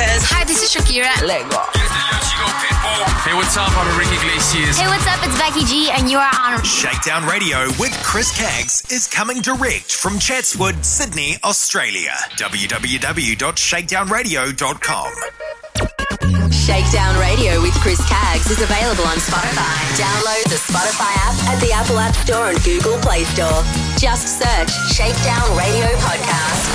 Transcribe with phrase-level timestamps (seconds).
[0.00, 0.24] Lopez.
[0.32, 1.12] Hi, this is Shakira.
[1.26, 1.58] Lego.
[3.20, 3.68] Hey, what's up?
[3.76, 4.78] I'm Enrique Iglesias.
[4.80, 5.20] Hey, what's up?
[5.20, 9.92] It's Becky G, and you are on Shakedown Radio with Chris Caggs is coming direct
[9.92, 12.14] from Chatswood, Sydney, Australia.
[12.40, 15.12] www.shakedownradio.com.
[16.50, 19.76] Shakedown Radio with Chris Caggs is available on Spotify.
[20.00, 23.62] Download the Spotify app at the Apple App Store and Google Play Store.
[24.00, 26.72] Just search Shakedown Radio Podcast.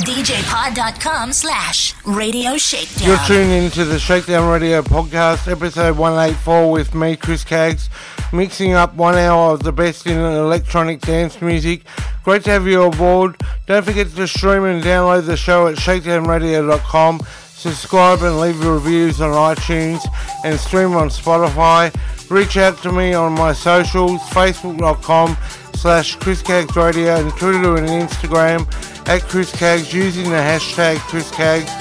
[0.04, 3.08] DJpod.com slash Radio Shakedown.
[3.08, 7.90] You're tuned into the Shakedown Radio podcast, episode 184, with me, Chris Caggs,
[8.34, 11.84] mixing up one hour of the best in electronic dance music.
[12.26, 13.42] Great to have you aboard.
[13.68, 17.22] Don't forget to stream and download the show at shakedownradio.com.
[17.54, 20.06] Subscribe and leave your reviews on iTunes
[20.44, 21.96] and stream on Spotify.
[22.30, 25.38] Reach out to me on my socials, facebook.com
[25.82, 28.68] slash Chris Caggs Radio and Twitter and Instagram
[29.10, 31.72] at Chris Caggs using the hashtag Chris Caggs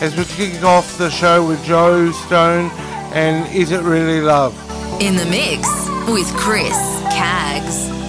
[0.00, 2.70] as we kick off the show with Joe Stone
[3.12, 4.54] and Is It Really Love?
[5.02, 5.68] In the mix
[6.08, 6.72] with Chris
[7.12, 7.99] Caggs.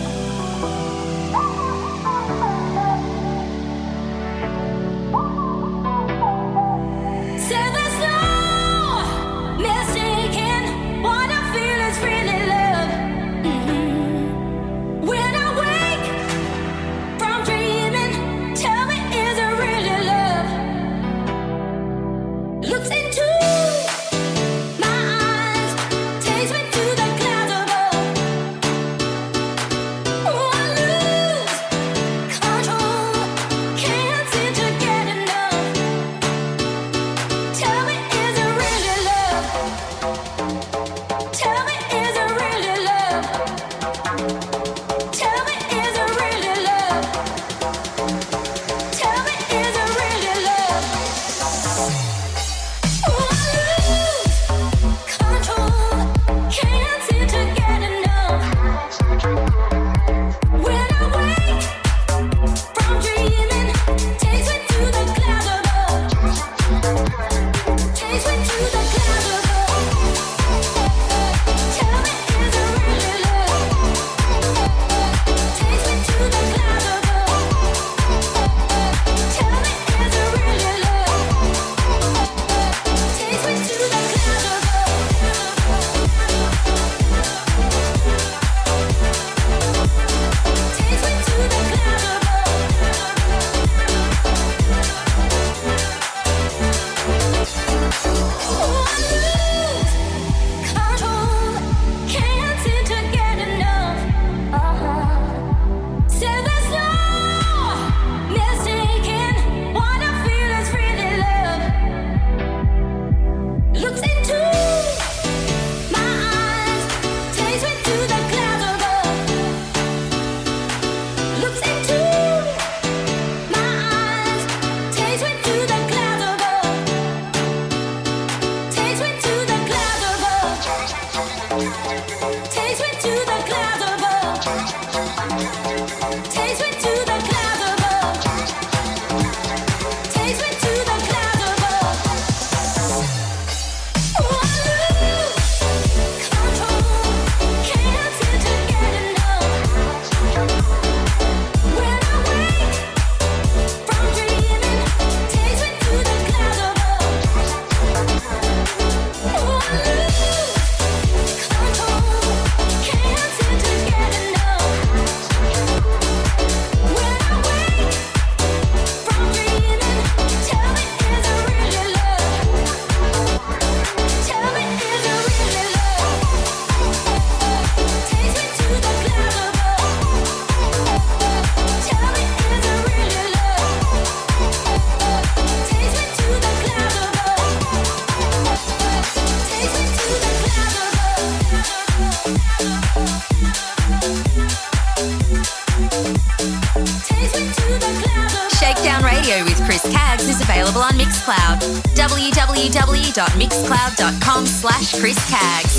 [205.31, 205.70] Slash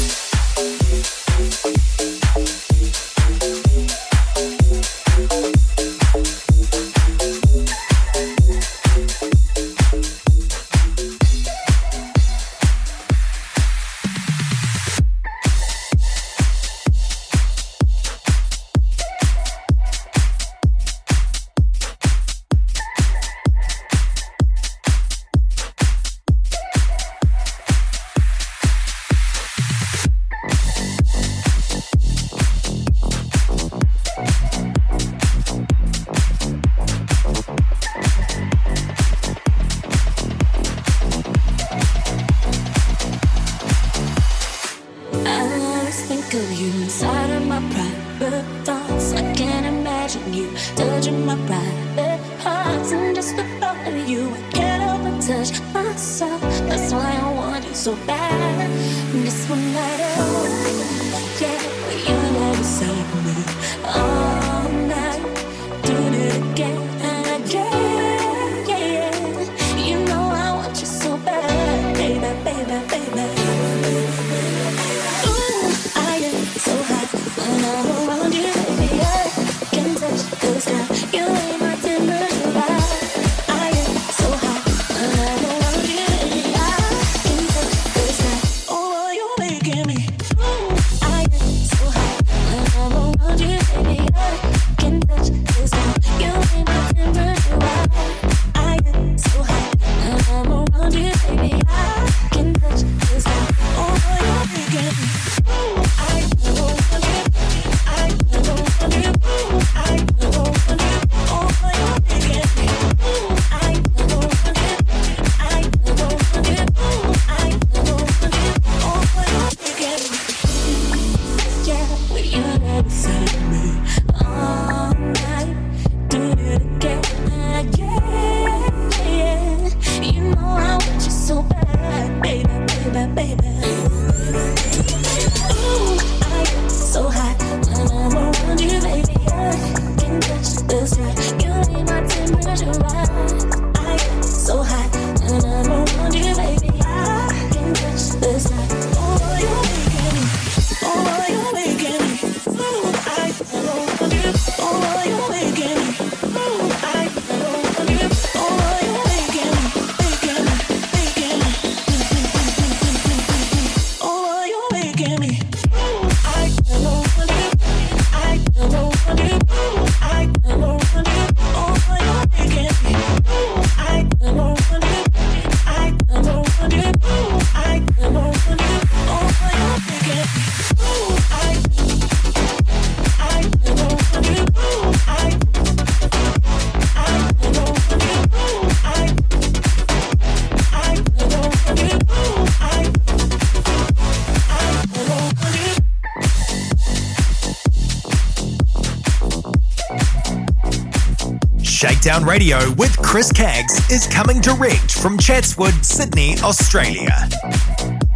[202.13, 207.09] Shakedown Radio with Chris Caggs is coming direct from Chatswood, Sydney, Australia.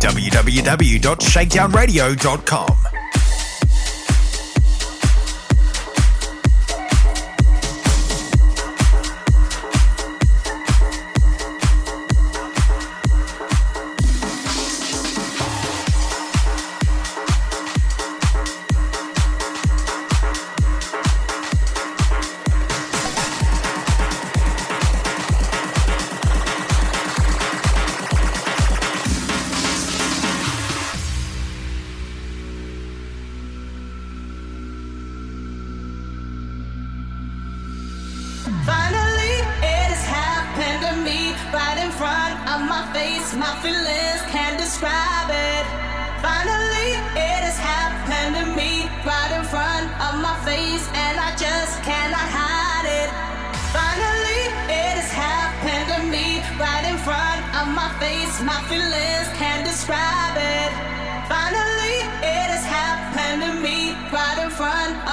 [0.01, 2.76] www.shakedownradio.com.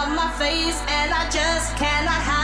[0.09, 2.42] my face, and I just cannot hide.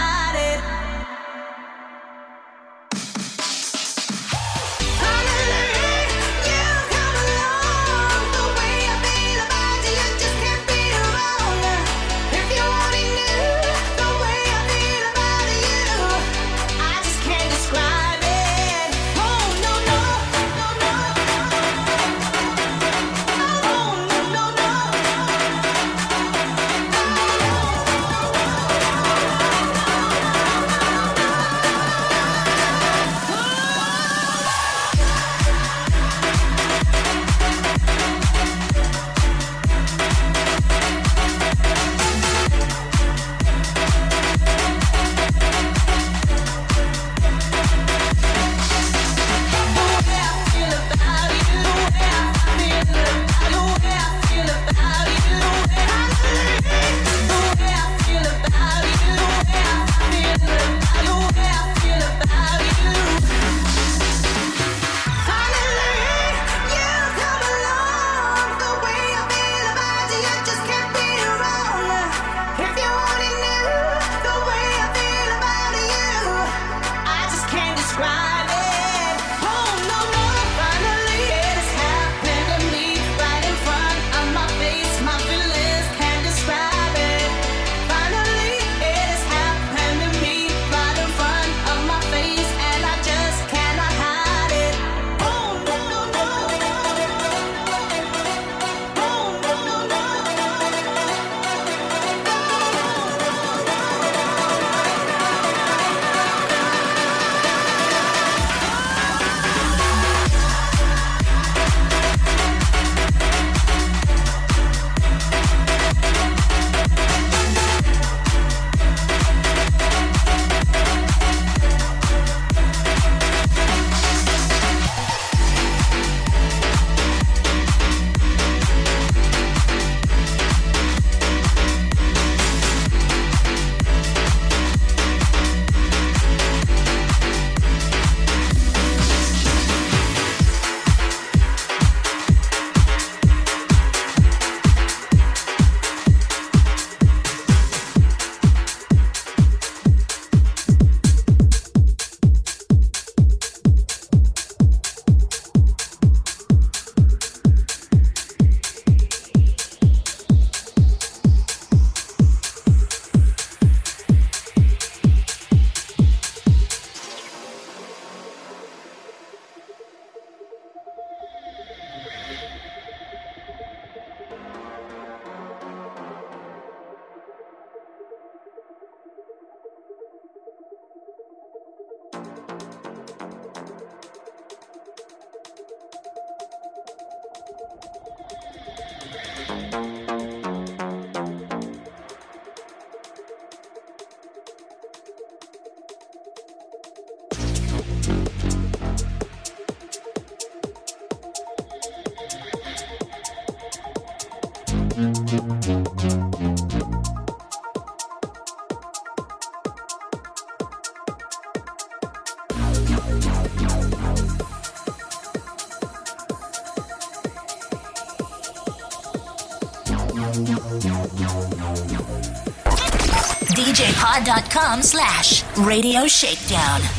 [224.70, 226.99] djpod.com slash radio shakedown.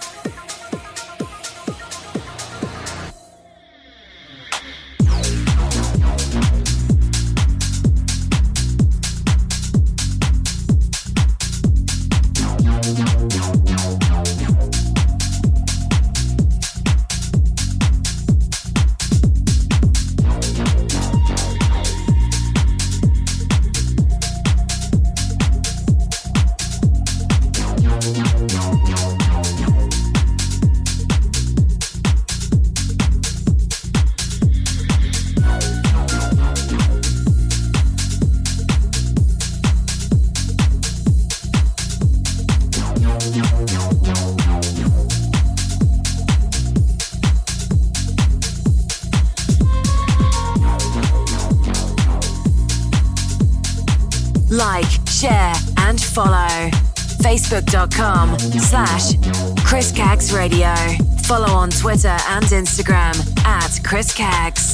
[61.31, 64.70] Follow on Twitter and Instagram at Chris Caggs.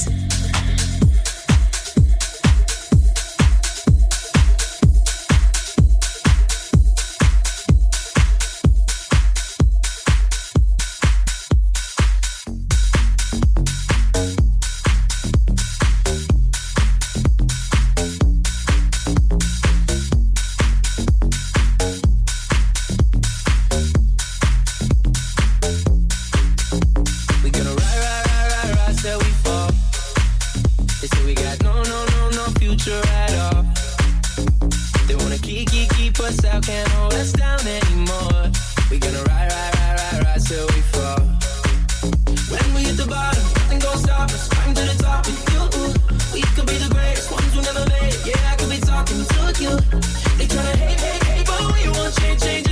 [50.38, 52.67] They tryna hate, hate, hate, but we won't change, change.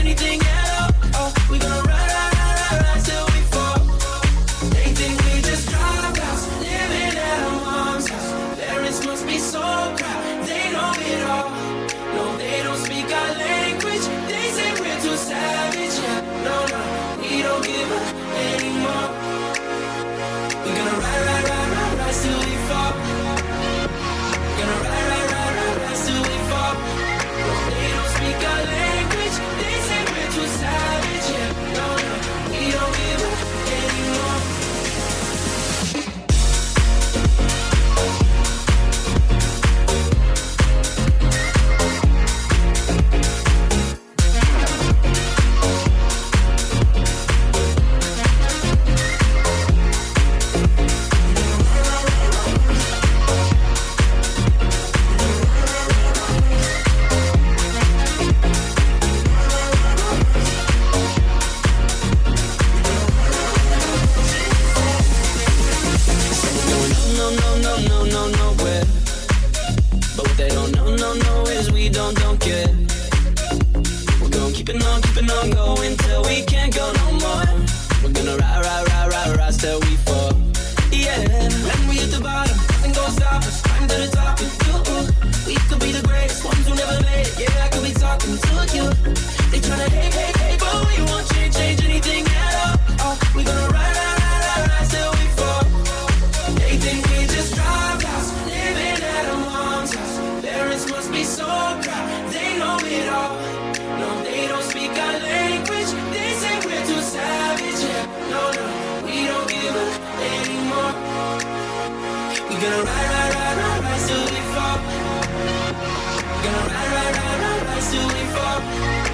[118.57, 119.06] up.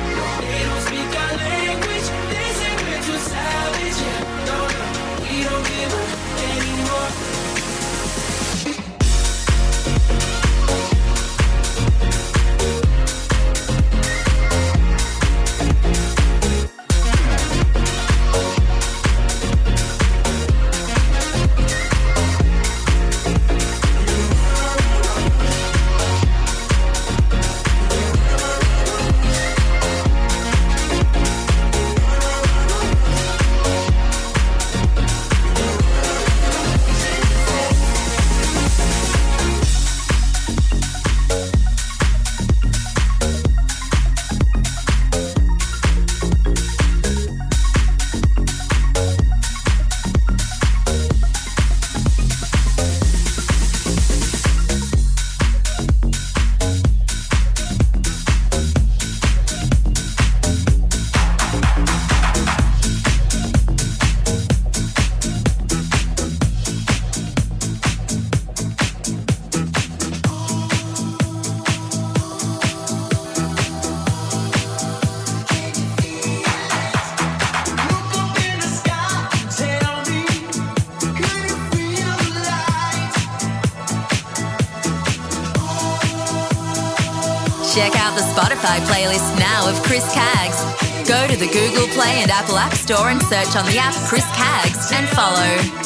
[88.62, 90.62] Spotify playlist now of Chris Caggs.
[91.08, 94.24] Go to the Google Play and Apple App Store and search on the app Chris
[94.36, 95.81] Caggs and follow.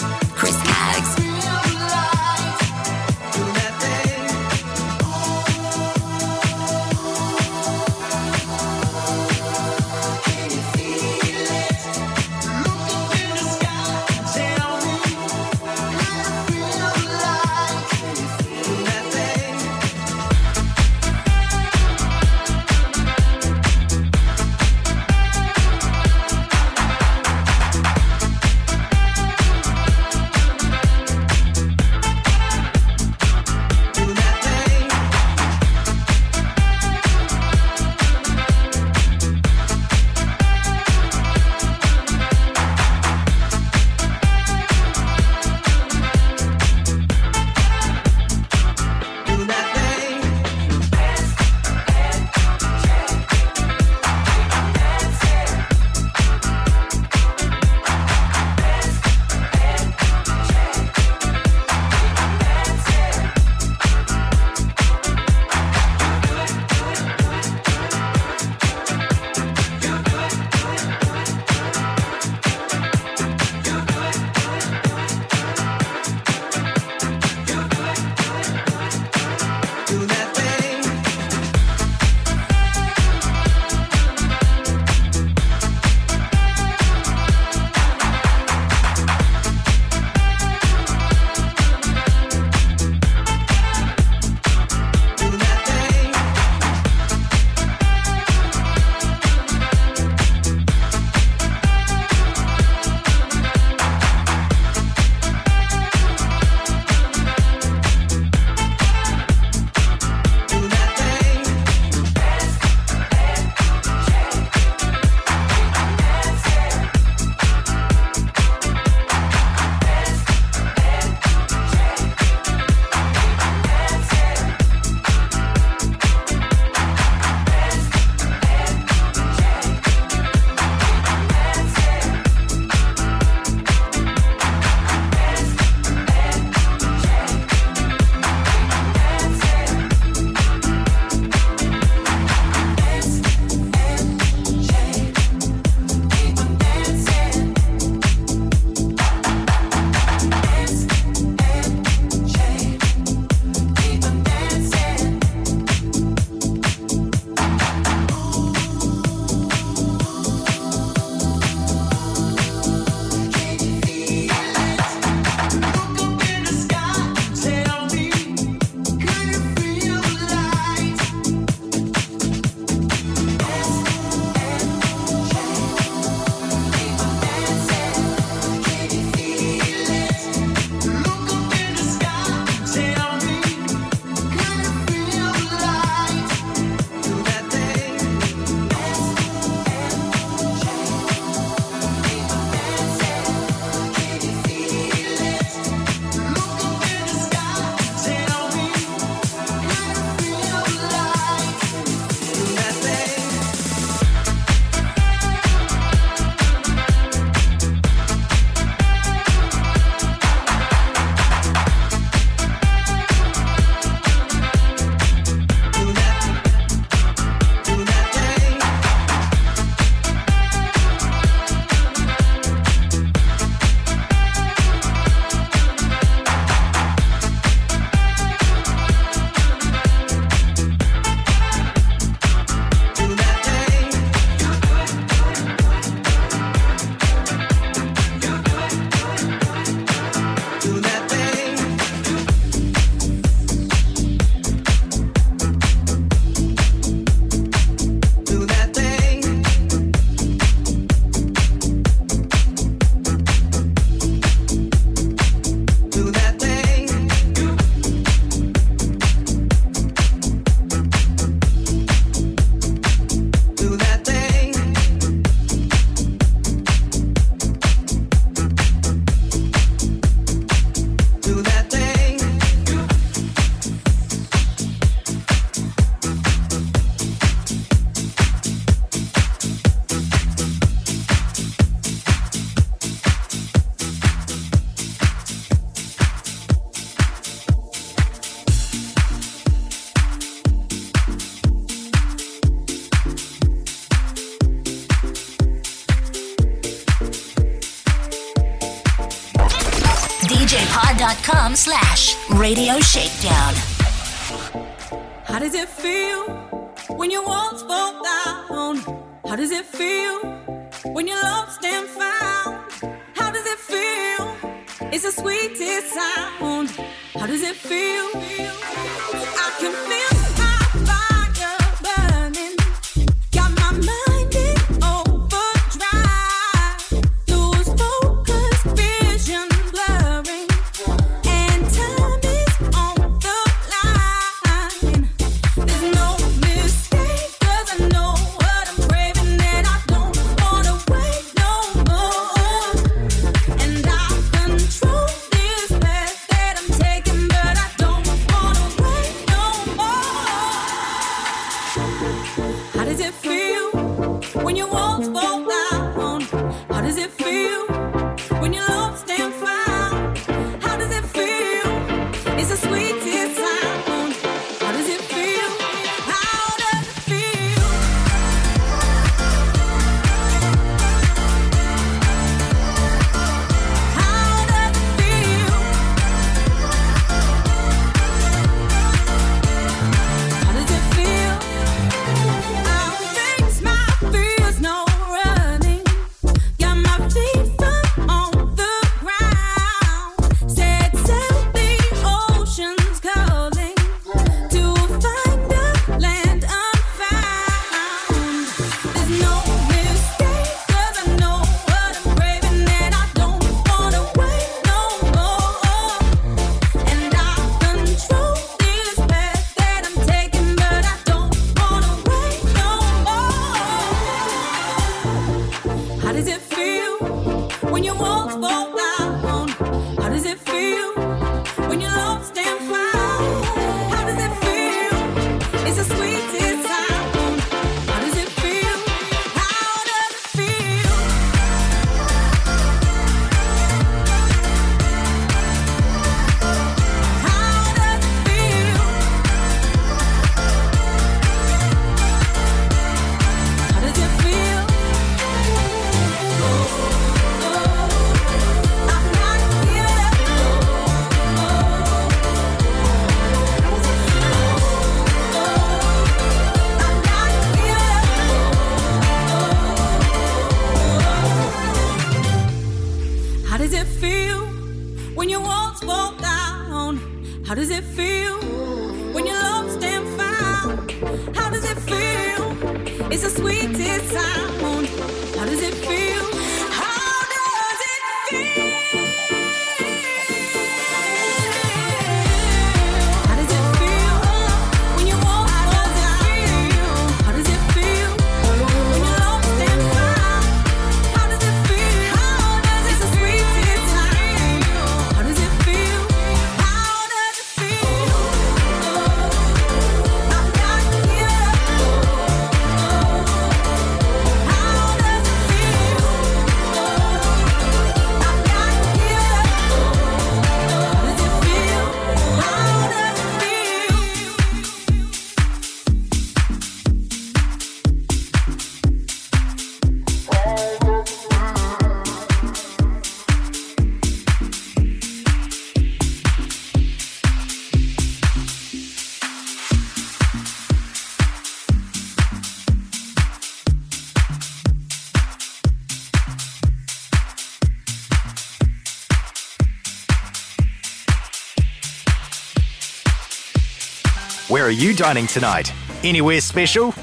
[544.77, 545.73] You dining tonight?
[546.05, 546.95] Anywhere special?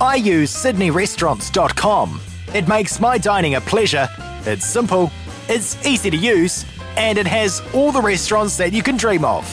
[0.00, 2.20] I use sydneyrestaurants.com.
[2.54, 4.08] It makes my dining a pleasure.
[4.44, 5.10] It's simple,
[5.48, 9.44] it's easy to use, and it has all the restaurants that you can dream of.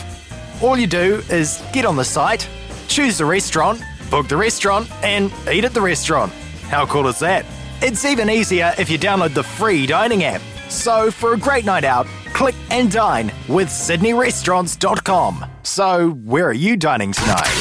[0.62, 2.48] All you do is get on the site,
[2.90, 6.34] choose the restaurant, book the restaurant, and eat at the restaurant.
[6.64, 7.46] How cool is that?
[7.82, 10.42] It's even easier if you download the free dining app.
[10.70, 15.46] So, for a great night out, click and dine with sydneyrestaurants.com.
[15.64, 17.61] So, where are you dining tonight?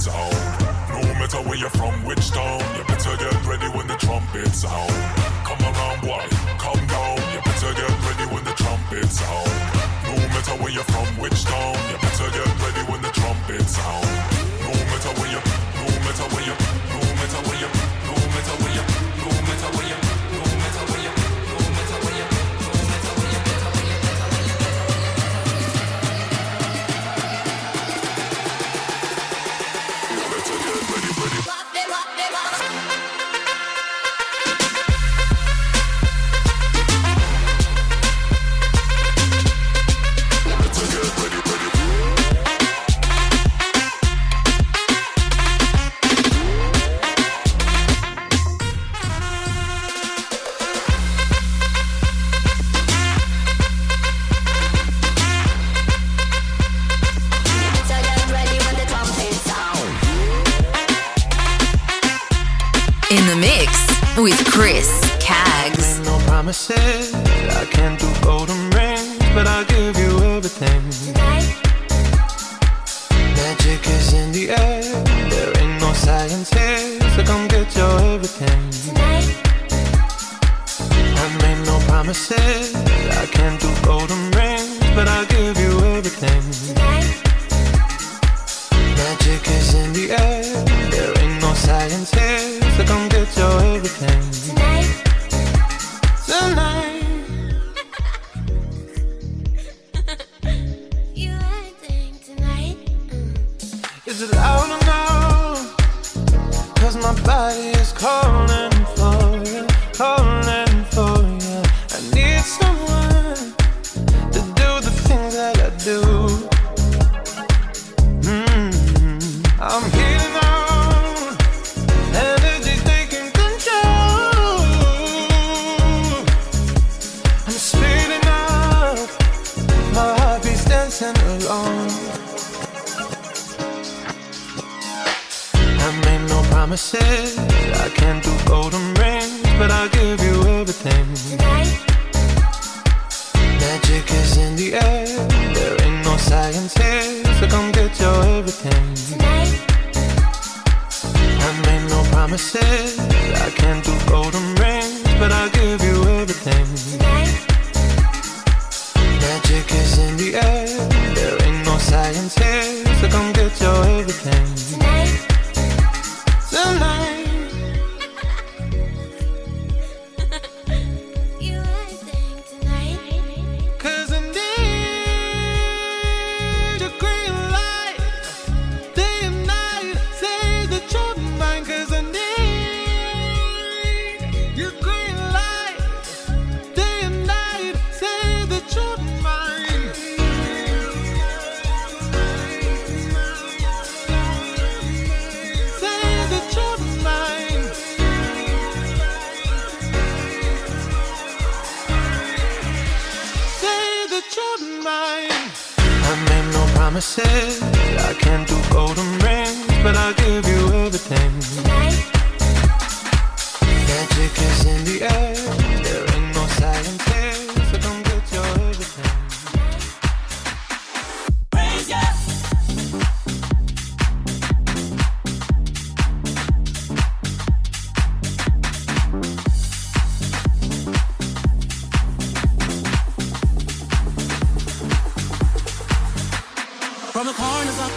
[0.05, 0.37] sound.
[0.93, 4.93] No matter where you're from, which town, you better get ready when the trumpet sound.
[5.49, 6.25] Come around, boy,
[6.61, 7.17] come down.
[7.33, 9.49] You better get ready when the trumpet sound.
[10.05, 14.05] No matter where you're from, which town, you better get ready when the trumpet sound.
[14.69, 15.41] No matter where you,
[15.81, 16.57] no matter where you,
[16.93, 17.84] no matter where you.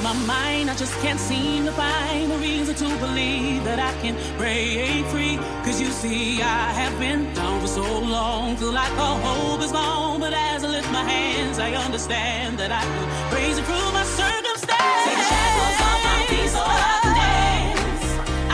[0.07, 0.69] my mind.
[0.69, 5.35] I just can't seem to find a reason to believe that I can break free.
[5.65, 7.85] Cause you see, I have been down for so
[8.15, 8.55] long.
[8.55, 10.19] Feel like all hope is gone.
[10.19, 14.05] But as I lift my hands, I understand that I can praise and prove my
[14.21, 15.01] circumstance.
[15.05, 18.05] Take the shackles off my feet so I can dance.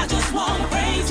[0.02, 1.06] I just wanna praise,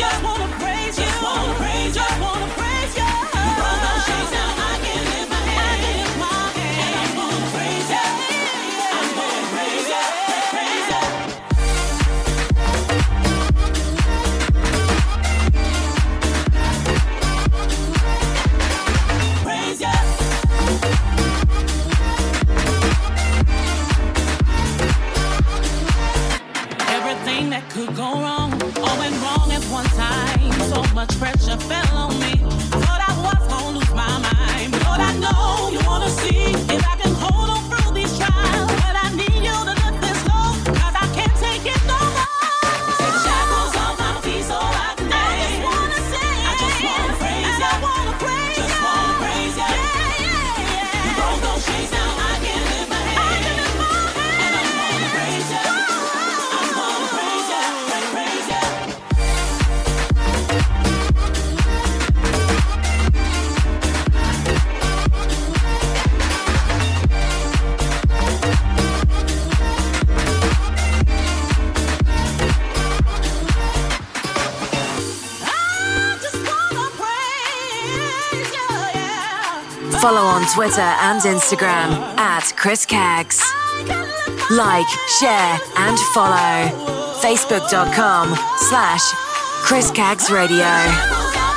[80.02, 83.40] Follow on Twitter and Instagram at Chris Caggs.
[84.50, 84.88] Like,
[85.20, 86.68] share, and follow.
[87.22, 89.12] Facebook.com slash
[89.62, 91.51] Chris Caggs Radio.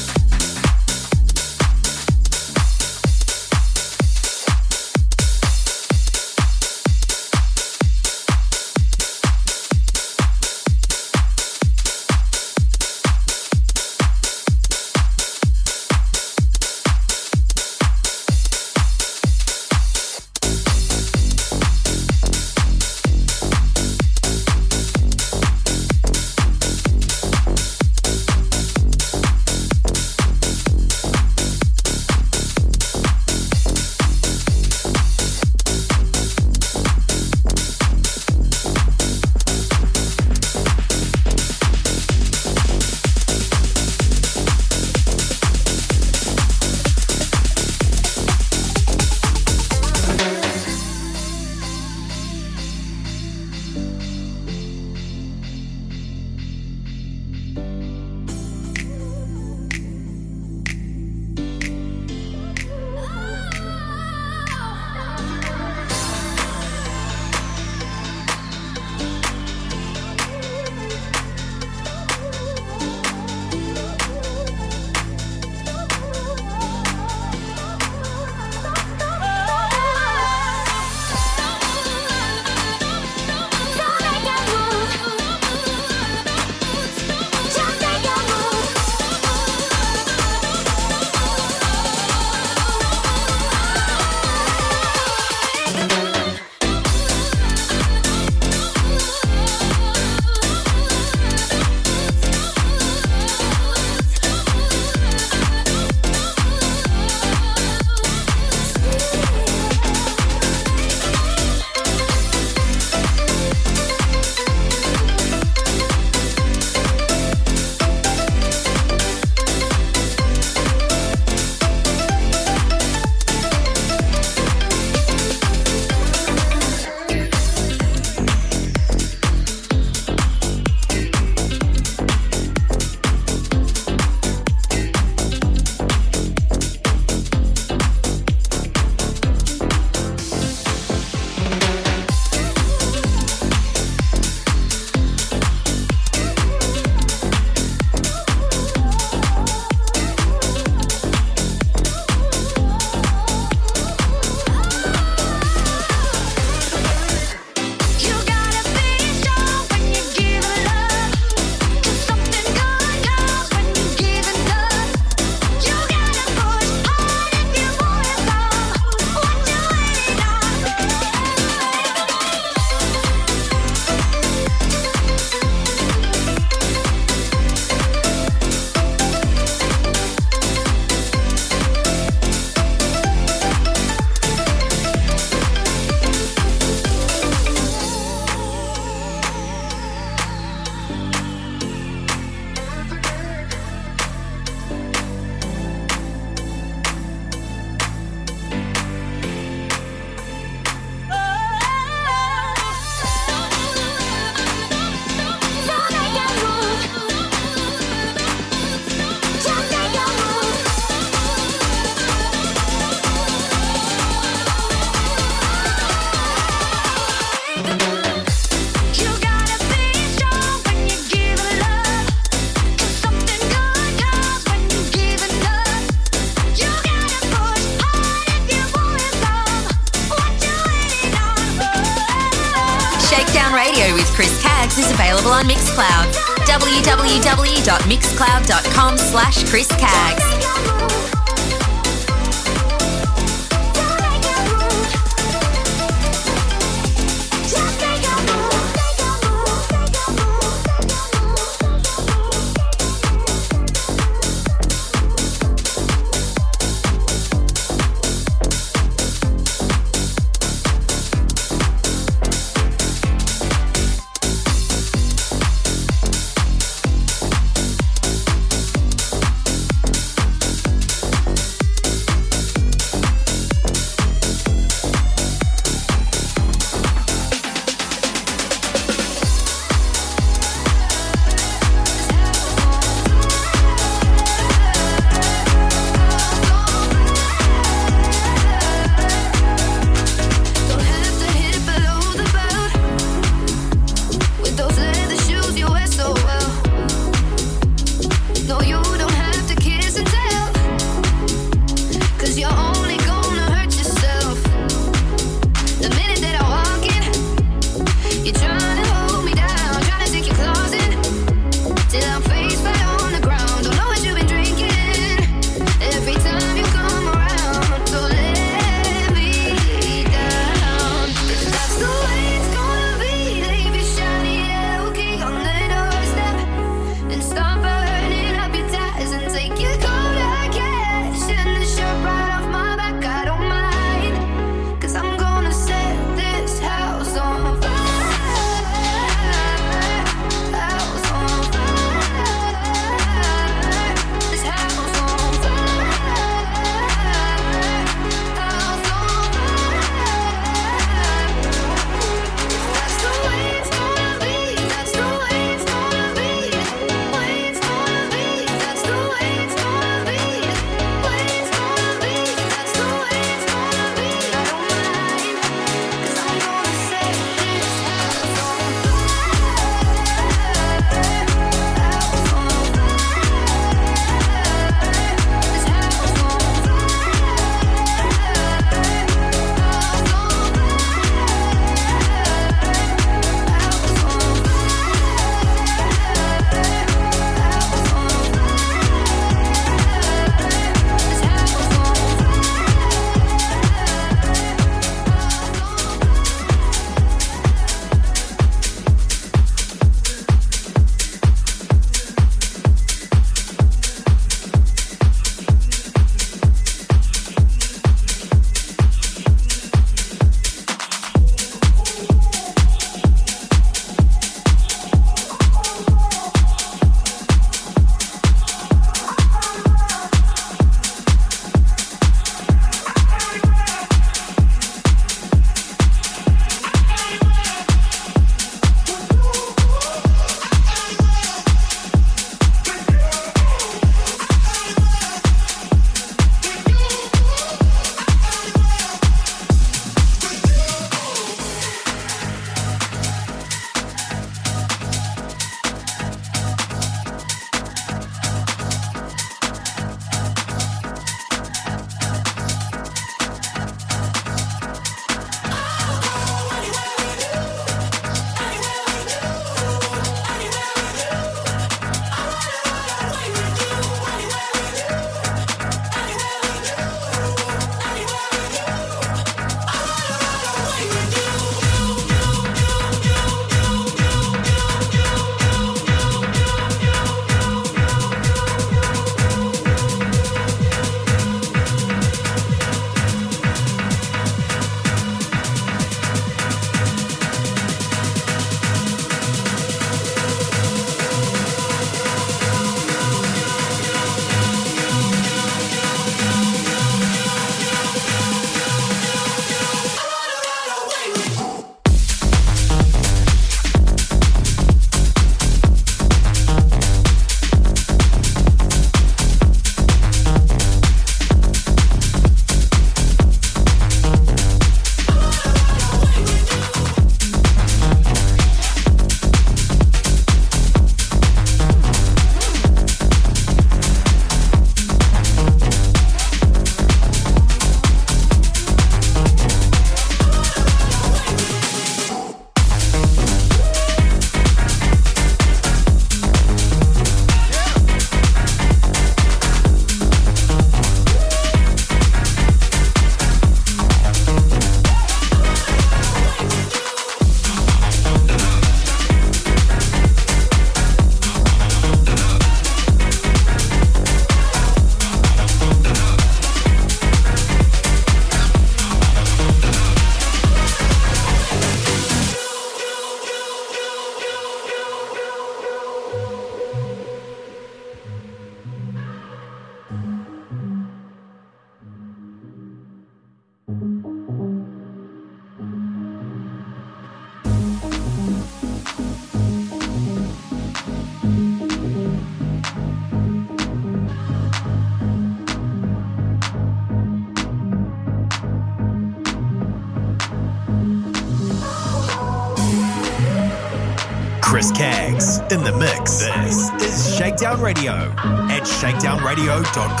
[599.31, 600.00] shakedownradio.com.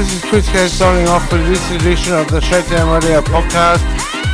[0.00, 3.84] This is Chris Caggs signing off for this edition of the Shakedown Radio podcast.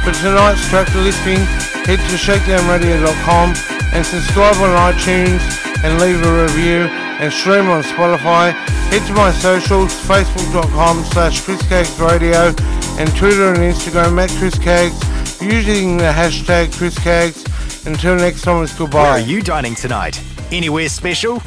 [0.04, 1.38] For tonight's track listing,
[1.82, 3.52] head to shakedownradio.com
[3.92, 5.42] and subscribe on iTunes
[5.82, 6.86] and leave a review
[7.18, 8.52] and stream on Spotify.
[8.92, 12.56] Head to my socials, facebook.com slash chriscagsradio
[13.00, 14.94] and Twitter and Instagram at chriscags
[15.42, 17.44] using the hashtag chriscags.
[17.88, 19.02] Until next time, it's goodbye.
[19.02, 20.22] Where are you dining tonight?
[20.52, 21.42] Anywhere special?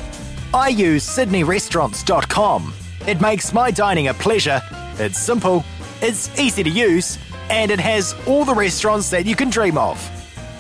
[0.54, 2.74] I use sydneyrestaurants.com.
[3.10, 4.62] It makes my dining a pleasure.
[5.00, 5.66] It's simple,
[6.00, 7.18] it's easy to use,
[7.50, 9.98] and it has all the restaurants that you can dream of.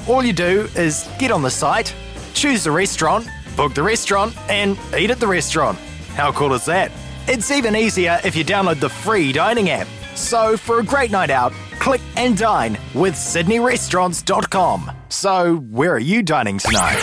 [0.10, 1.93] All you do is get on the site,
[2.34, 5.78] choose the restaurant, book the restaurant, and eat at the restaurant.
[6.16, 6.91] How cool is that?
[7.28, 9.88] It's even easier if you download the free dining app.
[10.16, 14.91] So, for a great night out, click and dine with SydneyRestaurants.com.
[15.10, 16.97] So, where are you dining tonight?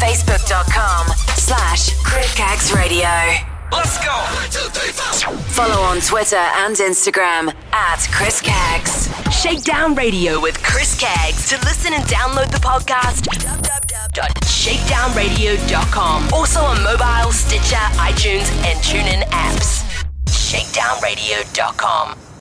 [0.00, 3.57] Facebook.com slash Chris Caggs Radio.
[3.72, 4.12] Let's go.
[5.52, 9.08] Follow on Twitter and Instagram at Chris Caggs.
[9.34, 11.48] Shakedown Radio with Chris Caggs.
[11.50, 16.28] To listen and download the podcast, www.shakedownradio.com.
[16.32, 19.84] Also on mobile, Stitcher, iTunes, and TuneIn apps.
[20.26, 22.27] Shakedownradio.com.